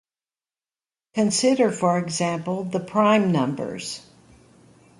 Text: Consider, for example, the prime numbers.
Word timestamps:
Consider, 1.13 1.71
for 1.71 1.99
example, 1.99 2.63
the 2.63 2.79
prime 2.79 3.31
numbers. 3.31 4.01